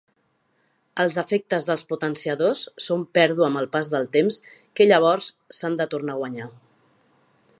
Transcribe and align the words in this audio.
Els 1.01 1.17
efectes 1.21 1.67
dels 1.69 1.83
potenciadors 1.91 2.63
són 2.87 3.05
pèrdua 3.19 3.47
amb 3.51 3.61
el 3.63 3.69
pas 3.77 3.91
del 3.95 4.09
temps, 4.17 4.41
que 4.79 4.91
llavors 4.93 5.31
s'han 5.59 5.79
de 5.83 5.91
tornar 5.95 6.17
a 6.17 6.23
guanyar. 6.25 6.49